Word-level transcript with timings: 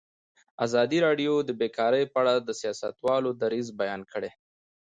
ازادي 0.65 0.97
راډیو 1.07 1.33
د 1.41 1.49
بیکاري 1.59 2.03
په 2.13 2.17
اړه 2.21 2.33
د 2.39 2.49
سیاستوالو 2.61 3.29
دریځ 3.41 3.67
بیان 3.81 4.01
کړی. 4.11 4.31